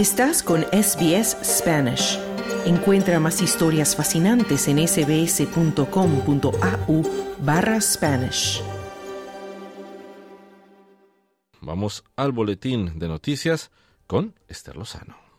[0.00, 2.18] Estás con SBS Spanish.
[2.64, 5.82] Encuentra más historias fascinantes en sbs.com.au
[7.40, 8.62] barra Spanish.
[11.60, 13.70] Vamos al boletín de noticias
[14.06, 15.29] con Esther Lozano.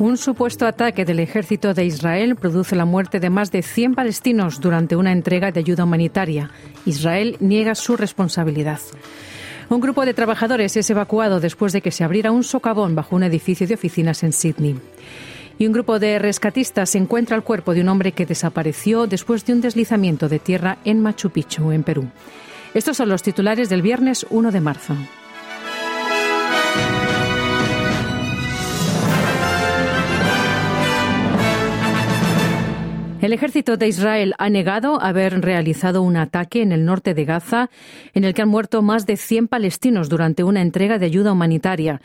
[0.00, 4.60] Un supuesto ataque del ejército de Israel produce la muerte de más de 100 palestinos
[4.60, 6.50] durante una entrega de ayuda humanitaria.
[6.84, 8.80] Israel niega su responsabilidad.
[9.68, 13.22] Un grupo de trabajadores es evacuado después de que se abriera un socavón bajo un
[13.22, 14.76] edificio de oficinas en Sydney.
[15.58, 19.52] Y un grupo de rescatistas encuentra el cuerpo de un hombre que desapareció después de
[19.52, 22.08] un deslizamiento de tierra en Machu Picchu, en Perú.
[22.74, 24.96] Estos son los titulares del viernes 1 de marzo.
[33.24, 37.70] El ejército de Israel ha negado haber realizado un ataque en el norte de Gaza
[38.12, 42.02] en el que han muerto más de 100 palestinos durante una entrega de ayuda humanitaria.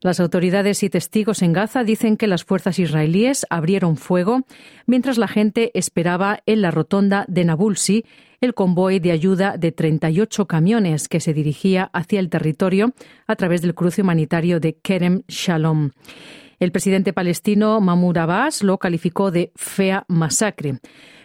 [0.00, 4.46] Las autoridades y testigos en Gaza dicen que las fuerzas israelíes abrieron fuego
[4.86, 8.06] mientras la gente esperaba en la rotonda de Nabulsi
[8.40, 12.94] el convoy de ayuda de 38 camiones que se dirigía hacia el territorio
[13.26, 15.90] a través del cruce humanitario de Kerem Shalom.
[16.62, 20.78] El presidente palestino Mahmoud Abbas lo calificó de fea masacre.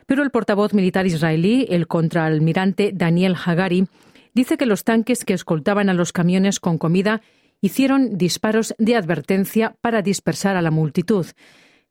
[0.07, 3.87] Pero el portavoz militar israelí, el contraalmirante Daniel Hagari,
[4.33, 7.21] dice que los tanques que escoltaban a los camiones con comida
[7.61, 11.27] hicieron disparos de advertencia para dispersar a la multitud.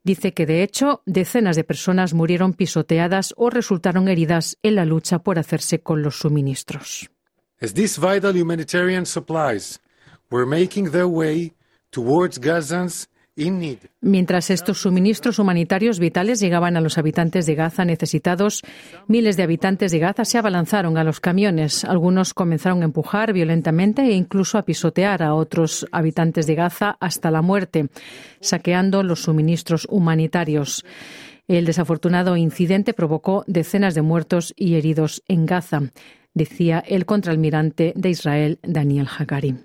[0.03, 5.19] Dice que, de hecho, decenas de personas murieron pisoteadas o resultaron heridas en la lucha
[5.19, 7.09] por hacerse con los suministros.
[14.01, 18.63] Mientras estos suministros humanitarios vitales llegaban a los habitantes de Gaza necesitados,
[19.07, 21.85] miles de habitantes de Gaza se abalanzaron a los camiones.
[21.85, 27.29] Algunos comenzaron a empujar violentamente e incluso a pisotear a otros habitantes de Gaza hasta
[27.29, 27.89] la muerte,
[28.39, 30.83] saqueando los suministros humanitarios.
[31.47, 35.83] El desafortunado incidente provocó decenas de muertos y heridos en Gaza,
[36.33, 39.55] decía el contraalmirante de Israel, Daniel Hagari.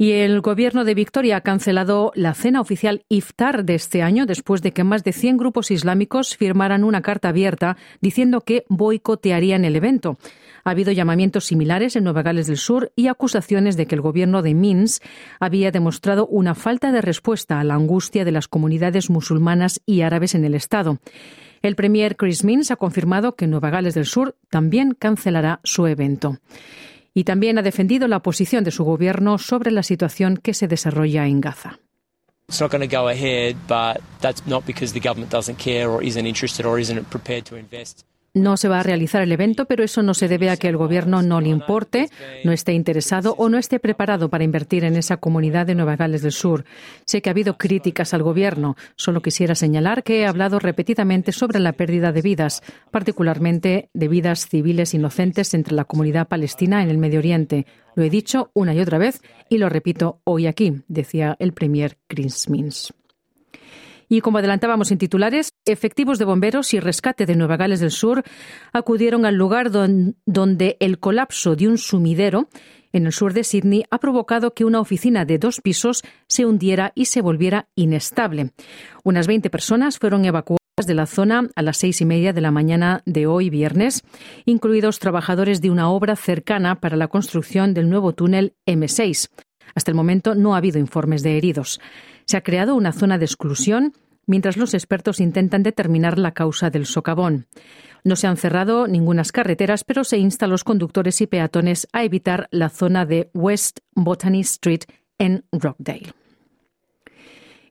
[0.00, 4.62] Y el gobierno de Victoria ha cancelado la cena oficial Iftar de este año después
[4.62, 9.76] de que más de 100 grupos islámicos firmaran una carta abierta diciendo que boicotearían el
[9.76, 10.16] evento.
[10.64, 14.40] Ha habido llamamientos similares en Nueva Gales del Sur y acusaciones de que el gobierno
[14.40, 15.02] de Minsk
[15.38, 20.34] había demostrado una falta de respuesta a la angustia de las comunidades musulmanas y árabes
[20.34, 20.98] en el Estado.
[21.60, 26.38] El premier Chris Minsk ha confirmado que Nueva Gales del Sur también cancelará su evento
[27.14, 31.26] y también ha defendido la posición de su gobierno sobre la situación que se desarrolla
[31.26, 31.78] en Gaza.
[38.32, 40.76] No se va a realizar el evento, pero eso no se debe a que el
[40.76, 42.08] gobierno no le importe,
[42.44, 46.22] no esté interesado o no esté preparado para invertir en esa comunidad de Nueva Gales
[46.22, 46.64] del Sur.
[47.06, 48.76] Sé que ha habido críticas al gobierno.
[48.94, 54.48] Solo quisiera señalar que he hablado repetidamente sobre la pérdida de vidas, particularmente de vidas
[54.48, 57.66] civiles inocentes entre la comunidad palestina en el Medio Oriente.
[57.96, 61.98] Lo he dicho una y otra vez y lo repito hoy aquí, decía el premier
[62.06, 62.92] Chris Mins.
[64.12, 68.24] Y como adelantábamos en titulares, efectivos de bomberos y rescate de Nueva Gales del Sur
[68.72, 72.48] acudieron al lugar donde el colapso de un sumidero
[72.92, 76.90] en el sur de Sydney ha provocado que una oficina de dos pisos se hundiera
[76.96, 78.50] y se volviera inestable.
[79.04, 82.50] Unas 20 personas fueron evacuadas de la zona a las seis y media de la
[82.50, 84.02] mañana de hoy viernes,
[84.44, 89.28] incluidos trabajadores de una obra cercana para la construcción del nuevo túnel M6.
[89.74, 91.80] Hasta el momento no ha habido informes de heridos.
[92.30, 93.92] Se ha creado una zona de exclusión
[94.24, 97.48] mientras los expertos intentan determinar la causa del socavón.
[98.04, 102.04] No se han cerrado ningunas carreteras, pero se insta a los conductores y peatones a
[102.04, 104.82] evitar la zona de West Botany Street
[105.18, 106.12] en Rockdale.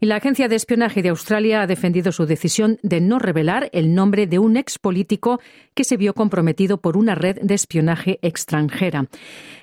[0.02, 3.94] Y la Agencia de Espionaje de Australia ha defendido su decisión de no revelar el
[3.94, 5.42] nombre de un ex político
[5.74, 9.08] que se vio comprometido por una red de espionaje extranjera.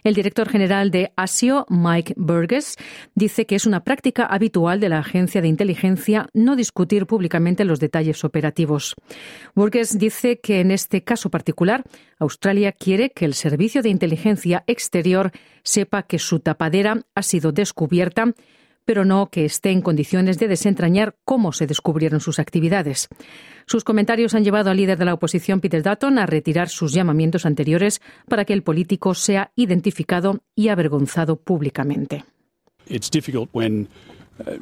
[0.04, 2.76] El director general de ASIO, Mike Burgess,
[3.14, 7.80] dice que es una práctica habitual de la agencia de inteligencia no discutir públicamente los
[7.80, 8.94] detalles operativos.
[9.54, 11.82] Burgess dice que en este caso particular,
[12.18, 15.32] Australia quiere que el servicio de inteligencia exterior
[15.62, 18.34] sepa que su tapadera ha sido descubierta
[18.86, 23.08] pero no que esté en condiciones de desentrañar cómo se descubrieron sus actividades.
[23.66, 27.44] Sus comentarios han llevado al líder de la oposición, Peter Dutton, a retirar sus llamamientos
[27.44, 32.24] anteriores para que el político sea identificado y avergonzado públicamente.
[32.88, 33.88] It's difficult when
[34.38, 34.52] uh,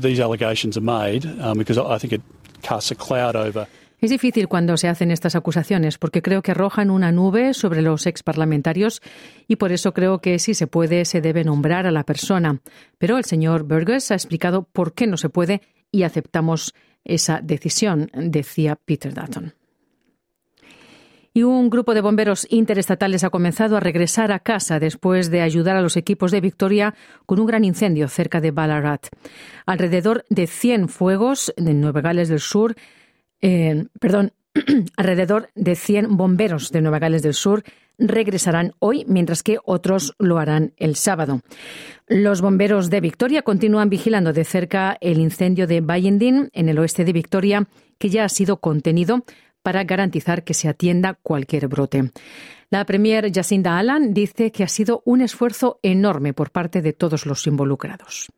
[0.00, 2.22] these allegations are made um, because I think it
[2.62, 3.66] casts a cloud over
[4.00, 8.06] Es difícil cuando se hacen estas acusaciones porque creo que arrojan una nube sobre los
[8.06, 9.00] exparlamentarios
[9.48, 12.60] y por eso creo que si se puede se debe nombrar a la persona.
[12.98, 18.10] Pero el señor Burgess ha explicado por qué no se puede y aceptamos esa decisión,
[18.12, 19.54] decía Peter Dutton.
[21.32, 25.76] Y un grupo de bomberos interestatales ha comenzado a regresar a casa después de ayudar
[25.76, 26.94] a los equipos de Victoria
[27.26, 29.08] con un gran incendio cerca de Ballarat.
[29.66, 32.74] Alrededor de 100 fuegos en Nueva Gales del Sur
[33.40, 34.32] perdón,
[34.96, 37.62] alrededor de 100 bomberos de Nueva Gales del Sur
[37.98, 41.40] regresarán hoy, mientras que otros lo harán el sábado.
[42.06, 47.04] Los bomberos de Victoria continúan vigilando de cerca el incendio de Bayendin, en el oeste
[47.04, 47.66] de Victoria,
[47.98, 49.24] que ya ha sido contenido
[49.62, 52.12] para garantizar que se atienda cualquier brote.
[52.70, 57.26] La premier Jacinda Allan dice que ha sido un esfuerzo enorme por parte de todos
[57.26, 58.28] los involucrados.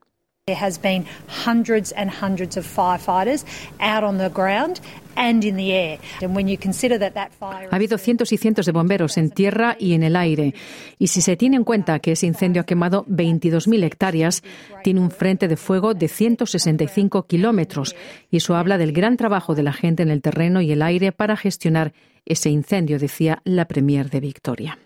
[7.71, 10.55] Ha habido cientos y cientos de bomberos en tierra y en el aire.
[10.99, 14.43] Y si se tiene en cuenta que ese incendio ha quemado 22.000 hectáreas,
[14.85, 17.97] tiene un frente de fuego de 165 kilómetros.
[18.31, 21.13] Y eso habla del gran trabajo de la gente en el terreno y el aire
[21.13, 21.93] para gestionar
[22.25, 24.79] ese incendio, decía la Premier de Victoria.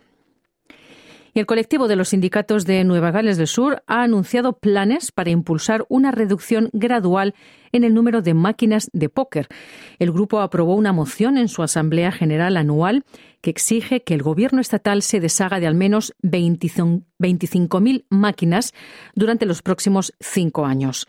[1.34, 5.30] Y el colectivo de los sindicatos de Nueva Gales del Sur ha anunciado planes para
[5.30, 7.34] impulsar una reducción gradual
[7.72, 9.48] en el número de máquinas de póker.
[9.98, 13.04] El grupo aprobó una moción en su Asamblea General anual
[13.40, 18.74] que exige que el gobierno estatal se deshaga de al menos 25.000 máquinas
[19.14, 21.08] durante los próximos cinco años.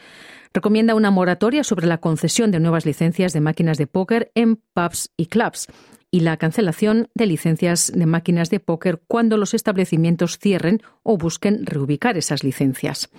[0.54, 5.12] Recomienda una moratoria sobre la concesión de nuevas licencias de máquinas de póker en pubs
[5.18, 5.68] y clubs
[6.14, 11.66] y la cancelación de licencias de máquinas de póker cuando los establecimientos cierren o busquen
[11.66, 13.10] reubicar esas licencias.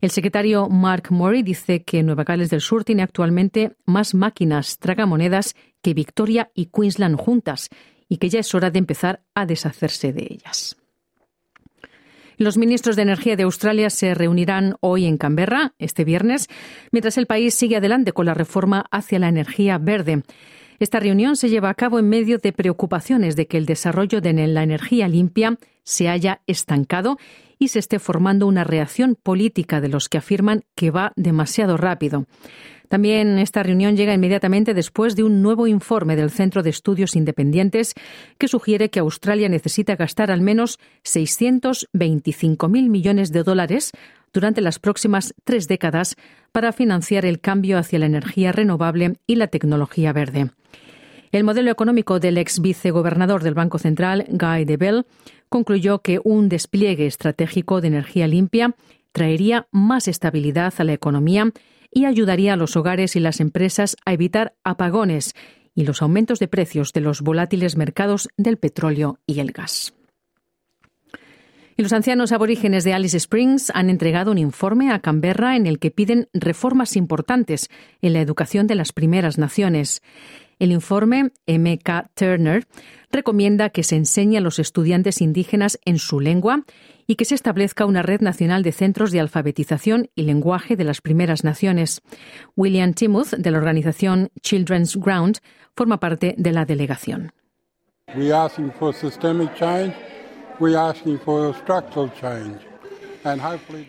[0.00, 5.54] El secretario Mark Murray dice que Nueva Gales del Sur tiene actualmente más máquinas tragamonedas
[5.82, 7.68] que Victoria y Queensland juntas
[8.08, 10.76] y que ya es hora de empezar a deshacerse de ellas.
[12.38, 16.48] Los ministros de Energía de Australia se reunirán hoy en Canberra, este viernes,
[16.90, 20.24] mientras el país sigue adelante con la reforma hacia la energía verde.
[20.82, 24.32] Esta reunión se lleva a cabo en medio de preocupaciones de que el desarrollo de
[24.48, 27.18] la energía limpia se haya estancado
[27.60, 32.26] y se esté formando una reacción política de los que afirman que va demasiado rápido.
[32.92, 37.94] También esta reunión llega inmediatamente después de un nuevo informe del Centro de Estudios Independientes
[38.36, 43.92] que sugiere que Australia necesita gastar al menos 625.000 millones de dólares
[44.30, 46.16] durante las próximas tres décadas
[46.52, 50.50] para financiar el cambio hacia la energía renovable y la tecnología verde.
[51.30, 55.04] El modelo económico del ex vicegobernador del Banco Central, Guy Debelle,
[55.48, 58.74] concluyó que un despliegue estratégico de energía limpia
[59.12, 61.52] traería más estabilidad a la economía
[61.92, 65.34] y ayudaría a los hogares y las empresas a evitar apagones
[65.74, 69.94] y los aumentos de precios de los volátiles mercados del petróleo y el gas.
[71.76, 75.78] Y los ancianos aborígenes de Alice Springs han entregado un informe a Canberra en el
[75.78, 77.70] que piden reformas importantes
[78.02, 80.02] en la educación de las primeras naciones.
[80.62, 82.68] El informe MK Turner
[83.10, 86.62] recomienda que se enseñe a los estudiantes indígenas en su lengua
[87.04, 91.00] y que se establezca una red nacional de centros de alfabetización y lenguaje de las
[91.00, 92.00] primeras naciones.
[92.54, 95.38] William Timuth, de la organización Children's Ground,
[95.74, 97.32] forma parte de la delegación.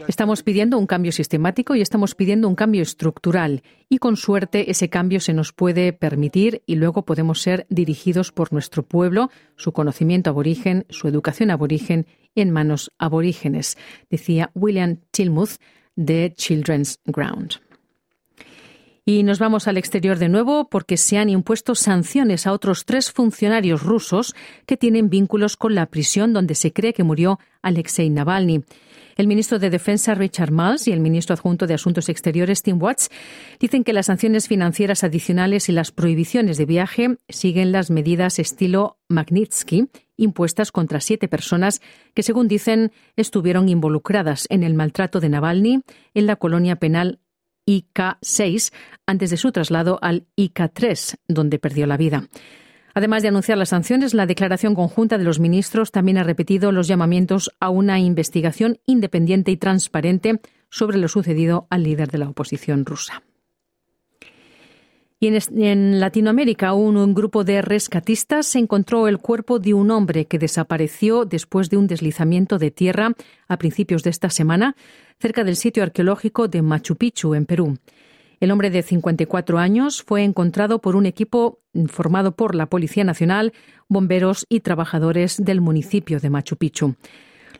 [0.07, 4.89] Estamos pidiendo un cambio sistemático y estamos pidiendo un cambio estructural y con suerte ese
[4.89, 10.29] cambio se nos puede permitir y luego podemos ser dirigidos por nuestro pueblo, su conocimiento
[10.29, 13.77] aborigen, su educación aborigen en manos aborígenes,
[14.09, 15.57] decía William Tilmuth
[15.95, 17.53] de Children's Ground.
[19.05, 23.11] Y nos vamos al exterior de nuevo porque se han impuesto sanciones a otros tres
[23.11, 24.33] funcionarios rusos
[24.65, 28.63] que tienen vínculos con la prisión donde se cree que murió Alexei Navalny.
[29.15, 33.09] El ministro de Defensa Richard Marles y el ministro adjunto de Asuntos Exteriores Tim Watts
[33.59, 38.97] dicen que las sanciones financieras adicionales y las prohibiciones de viaje siguen las medidas estilo
[39.09, 41.81] Magnitsky impuestas contra siete personas
[42.13, 45.81] que, según dicen, estuvieron involucradas en el maltrato de Navalny
[46.13, 47.19] en la colonia penal
[47.65, 48.73] IK-6
[49.05, 52.27] antes de su traslado al IK-3, donde perdió la vida.
[52.93, 56.87] Además de anunciar las sanciones, la declaración conjunta de los ministros también ha repetido los
[56.87, 62.85] llamamientos a una investigación independiente y transparente sobre lo sucedido al líder de la oposición
[62.85, 63.23] rusa.
[65.19, 71.23] Y en, Latinoamérica, un, grupo de rescatistas encontró el cuerpo de un hombre que desapareció
[71.23, 73.13] después de un deslizamiento de tierra
[73.47, 74.75] a principios de esta semana
[75.21, 77.77] cerca del sitio arqueológico de Machu Picchu, en Perú.
[78.43, 83.53] El hombre de 54 años fue encontrado por un equipo formado por la Policía Nacional,
[83.87, 86.95] bomberos y trabajadores del municipio de Machu Picchu.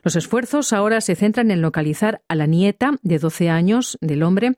[0.02, 4.52] Los esfuerzos ahora se centran en localizar a la nieta de 12 años del hombre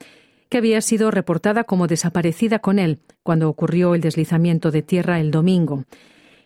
[0.48, 5.30] que había sido reportada como desaparecida con él cuando ocurrió el deslizamiento de tierra el
[5.30, 5.84] domingo.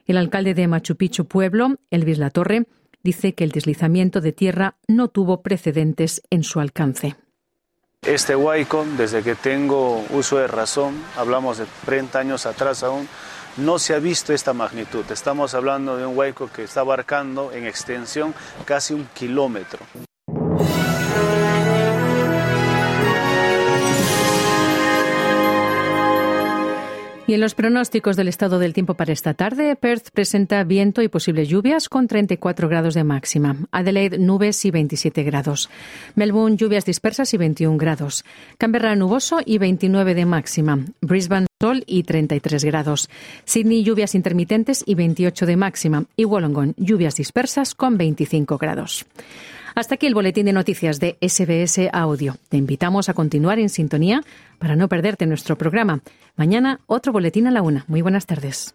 [0.05, 2.67] El alcalde de Machu Picchu Pueblo, Elvis Latorre,
[3.03, 7.17] dice que el deslizamiento de tierra no tuvo precedentes en su alcance.
[8.07, 13.07] Este huaico, desde que tengo uso de razón, hablamos de 30 años atrás aún,
[13.59, 15.05] no se ha visto esta magnitud.
[15.11, 19.81] Estamos hablando de un huaico que está abarcando en extensión casi un kilómetro.
[27.31, 31.07] Y en los pronósticos del estado del tiempo para esta tarde, Perth presenta viento y
[31.07, 33.55] posibles lluvias con 34 grados de máxima.
[33.71, 35.71] Adelaide, nubes y 27 grados.
[36.17, 38.25] Melbourne, lluvias dispersas y 21 grados.
[38.59, 40.85] Canberra, nuboso y 29 de máxima.
[41.03, 43.11] Brisbane, sol y 33 grados.
[43.45, 46.05] Sydney, lluvias intermitentes y 28 de máxima.
[46.17, 49.05] Y Wollongong, lluvias dispersas con 25 grados.
[49.75, 52.37] Hasta aquí el boletín de noticias de SBS Audio.
[52.49, 54.23] Te invitamos a continuar en sintonía
[54.59, 56.01] para no perderte nuestro programa.
[56.35, 57.85] Mañana otro boletín a la una.
[57.89, 58.75] Muy buenas tardes.